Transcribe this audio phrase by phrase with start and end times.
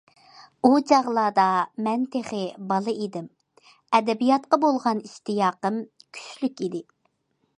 [0.67, 1.43] ئۇ چاغلاردا
[1.87, 2.39] مەن تېخى
[2.71, 3.29] بالا ئىدىم،
[3.97, 5.77] ئەدەبىياتقا بولغان ئىشتىياقىم
[6.19, 6.85] كۈچلۈك ئىدى.